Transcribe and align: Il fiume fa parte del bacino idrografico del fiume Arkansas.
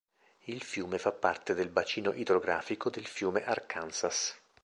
Il 0.47 0.63
fiume 0.63 0.97
fa 0.97 1.11
parte 1.11 1.53
del 1.53 1.69
bacino 1.69 2.11
idrografico 2.11 2.89
del 2.89 3.05
fiume 3.05 3.45
Arkansas. 3.45 4.35